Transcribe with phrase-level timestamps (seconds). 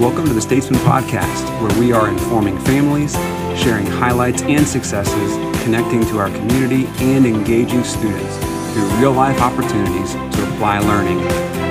[0.00, 3.12] Welcome to the Statesman Podcast, where we are informing families,
[3.54, 8.38] sharing highlights and successes, connecting to our community, and engaging students
[8.72, 11.20] through real life opportunities to apply learning,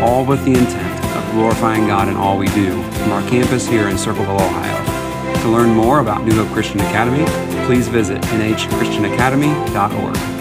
[0.04, 3.88] all with the intent of glorifying God in all we do from our campus here
[3.88, 5.42] in Circleville, Ohio.
[5.42, 7.26] To learn more about New Hope Christian Academy,
[7.66, 10.39] please visit nhchristianacademy.org.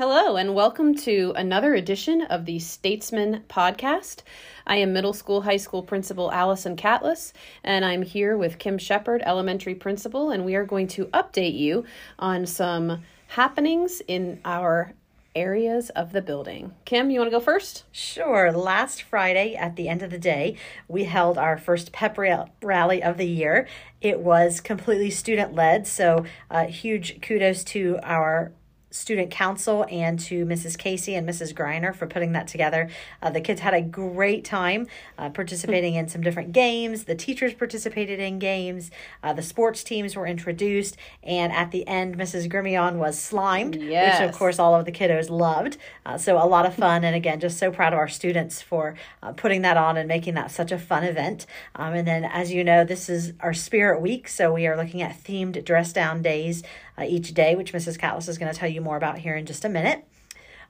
[0.00, 4.22] Hello, and welcome to another edition of the Statesman Podcast.
[4.66, 9.22] I am middle school, high school principal Allison Catlos, and I'm here with Kim Shepherd,
[9.26, 11.84] elementary principal, and we are going to update you
[12.18, 14.94] on some happenings in our
[15.34, 16.74] areas of the building.
[16.86, 17.84] Kim, you want to go first?
[17.92, 18.50] Sure.
[18.52, 20.56] Last Friday at the end of the day,
[20.88, 23.68] we held our first pep rally of the year.
[24.00, 28.52] It was completely student led, so uh, huge kudos to our
[28.90, 30.76] student council and to Mrs.
[30.76, 31.54] Casey and Mrs.
[31.54, 32.88] Griner for putting that together.
[33.22, 34.86] Uh, the kids had a great time
[35.18, 37.04] uh, participating in some different games.
[37.04, 38.90] The teachers participated in games.
[39.22, 40.96] Uh, the sports teams were introduced.
[41.22, 42.50] And at the end, Mrs.
[42.50, 44.20] Grimion was slimed, yes.
[44.20, 45.76] which of course all of the kiddos loved.
[46.04, 47.04] Uh, so a lot of fun.
[47.04, 50.34] And again, just so proud of our students for uh, putting that on and making
[50.34, 51.46] that such a fun event.
[51.76, 54.28] Um, and then, as you know, this is our Spirit Week.
[54.28, 56.62] So we are looking at themed dress down days
[56.98, 57.98] uh, each day, which Mrs.
[57.98, 60.04] Catlos is going to tell you more about here in just a minute.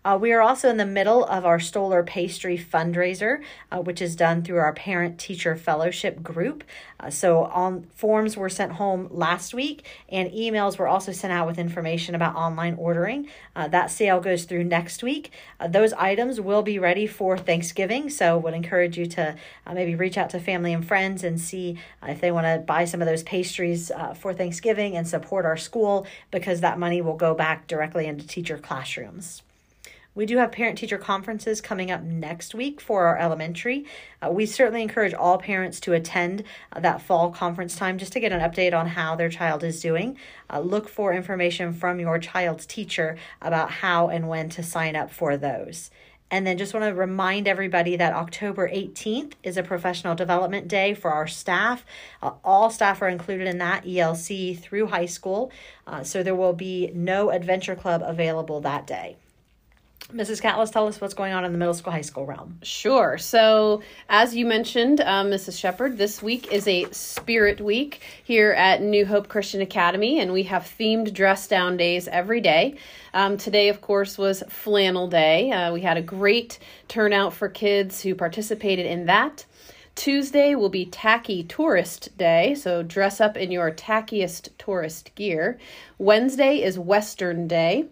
[0.02, 4.16] Uh, we are also in the middle of our Stoller Pastry fundraiser, uh, which is
[4.16, 6.64] done through our Parent Teacher Fellowship group.
[6.98, 11.46] Uh, so, on forms were sent home last week, and emails were also sent out
[11.46, 13.28] with information about online ordering.
[13.54, 15.32] Uh, that sale goes through next week.
[15.58, 19.94] Uh, those items will be ready for Thanksgiving, so would encourage you to uh, maybe
[19.94, 23.06] reach out to family and friends and see if they want to buy some of
[23.06, 28.06] those pastries for Thanksgiving and support our school because that money will go back directly
[28.06, 29.42] into teacher classrooms.
[30.12, 33.86] We do have parent teacher conferences coming up next week for our elementary.
[34.20, 36.42] Uh, we certainly encourage all parents to attend
[36.72, 39.80] uh, that fall conference time just to get an update on how their child is
[39.80, 40.18] doing.
[40.52, 45.12] Uh, look for information from your child's teacher about how and when to sign up
[45.12, 45.92] for those.
[46.28, 50.92] And then just want to remind everybody that October 18th is a professional development day
[50.92, 51.84] for our staff.
[52.20, 55.52] Uh, all staff are included in that, ELC through high school.
[55.86, 59.16] Uh, so there will be no adventure club available that day.
[60.12, 60.40] Mrs.
[60.40, 62.58] Catlos, tell us what's going on in the middle school, high school realm.
[62.62, 63.18] Sure.
[63.18, 65.58] So, as you mentioned, um, Mrs.
[65.58, 70.44] Shepherd, this week is a Spirit Week here at New Hope Christian Academy, and we
[70.44, 72.76] have themed dress down days every day.
[73.14, 75.50] Um, today, of course, was Flannel Day.
[75.50, 79.44] Uh, we had a great turnout for kids who participated in that.
[79.94, 85.58] Tuesday will be Tacky Tourist Day, so dress up in your tackiest tourist gear.
[85.98, 87.86] Wednesday is Western Day.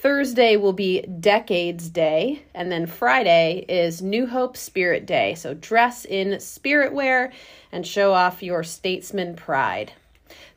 [0.00, 5.34] Thursday will be Decades Day, and then Friday is New Hope Spirit Day.
[5.34, 7.30] So dress in spirit wear
[7.70, 9.92] and show off your statesman pride.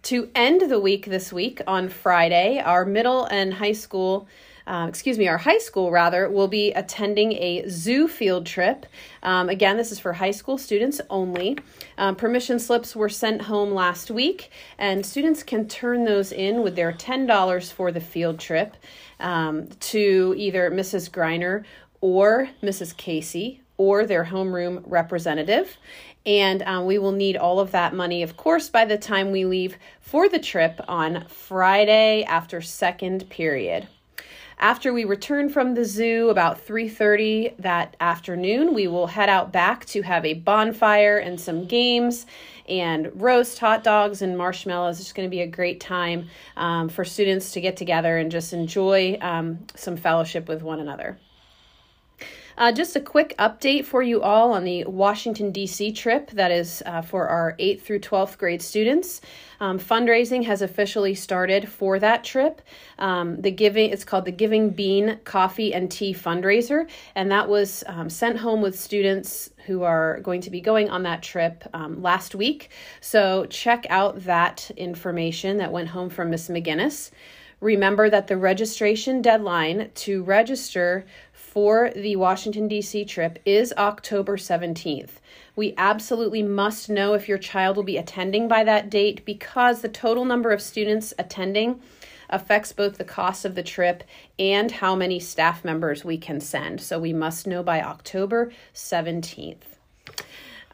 [0.03, 4.27] To end the week this week on Friday, our middle and high school
[4.67, 8.85] um, excuse me, our high school rather, will be attending a zoo field trip.
[9.23, 11.57] Um, again, this is for high school students only.
[11.97, 16.75] Um, permission slips were sent home last week, and students can turn those in with
[16.75, 18.75] their $10 for the field trip
[19.19, 21.09] um, to either Mrs.
[21.09, 21.63] Greiner
[22.01, 22.95] or Mrs.
[22.95, 25.77] Casey or their homeroom representative.
[26.25, 29.45] And um, we will need all of that money, of course, by the time we
[29.45, 33.87] leave for the trip on Friday after second period.
[34.57, 39.85] After we return from the zoo about 3:30 that afternoon, we will head out back
[39.87, 42.25] to have a bonfire and some games
[42.67, 44.99] and roast hot dogs and marshmallows.
[44.99, 48.53] It's going to be a great time um, for students to get together and just
[48.53, 51.17] enjoy um, some fellowship with one another.
[52.57, 55.91] Uh, just a quick update for you all on the Washington, D.C.
[55.91, 59.19] trip that is uh, for our 8th through 12th grade students.
[59.59, 62.61] Um, fundraising has officially started for that trip.
[62.97, 67.83] Um, the giving it's called the Giving Bean Coffee and Tea Fundraiser, and that was
[67.87, 72.01] um, sent home with students who are going to be going on that trip um,
[72.01, 72.69] last week.
[73.01, 77.11] So check out that information that went home from Miss McGinnis.
[77.61, 83.05] Remember that the registration deadline to register for the Washington, D.C.
[83.05, 85.11] trip is October 17th.
[85.55, 89.89] We absolutely must know if your child will be attending by that date because the
[89.89, 91.79] total number of students attending
[92.29, 94.03] affects both the cost of the trip
[94.37, 96.81] and how many staff members we can send.
[96.81, 99.74] So we must know by October 17th.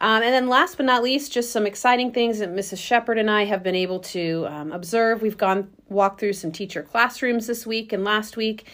[0.01, 2.79] Um, and then, last but not least, just some exciting things that Mrs.
[2.79, 5.21] Shepherd and I have been able to um, observe.
[5.21, 8.65] We've gone walked through some teacher classrooms this week and last week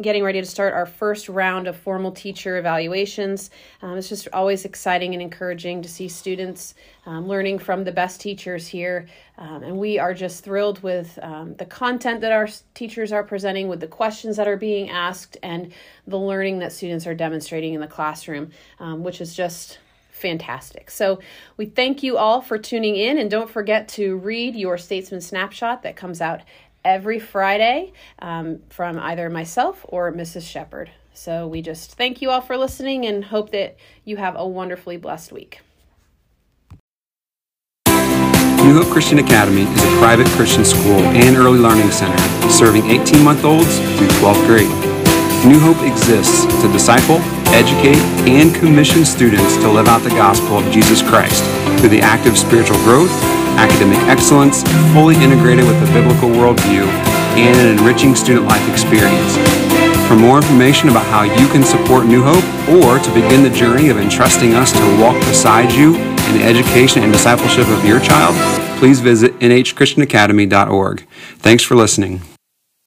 [0.00, 3.50] getting ready to start our first round of formal teacher evaluations.
[3.82, 6.74] Um, it's just always exciting and encouraging to see students
[7.06, 9.06] um, learning from the best teachers here.
[9.38, 13.68] Um, and we are just thrilled with um, the content that our teachers are presenting,
[13.68, 15.72] with the questions that are being asked, and
[16.06, 19.78] the learning that students are demonstrating in the classroom, um, which is just
[20.16, 20.90] fantastic.
[20.90, 21.20] So
[21.56, 25.82] we thank you all for tuning in, and don't forget to read your Statesman Snapshot
[25.82, 26.40] that comes out
[26.84, 30.48] every Friday um, from either myself or Mrs.
[30.48, 30.90] Shepherd.
[31.12, 34.96] So we just thank you all for listening and hope that you have a wonderfully
[34.96, 35.60] blessed week.
[38.66, 42.18] New Hope Christian Academy is a private Christian school and early learning center
[42.50, 44.85] serving 18 month olds through 12th grade.
[45.46, 47.16] New Hope exists to disciple,
[47.54, 51.44] educate, and commission students to live out the gospel of Jesus Christ
[51.78, 53.12] through the active spiritual growth
[53.56, 54.62] academic excellence,
[54.92, 56.86] fully integrated with a biblical worldview,
[57.36, 59.36] and an enriching student life experience.
[60.08, 63.88] For more information about how you can support New Hope or to begin the journey
[63.88, 68.36] of entrusting us to walk beside you in the education and discipleship of your child,
[68.78, 71.06] please visit nhchristianacademy.org.
[71.38, 72.20] Thanks for listening.